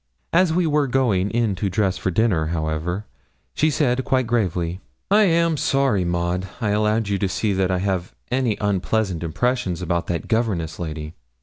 [0.33, 3.05] As we were going in to dress for dinner, however,
[3.53, 4.79] she said, quite gravely
[5.11, 9.79] 'I am sorry, Maud, I allowed you to see that I have any unpleasant impressions
[9.79, 11.13] about that governess lady.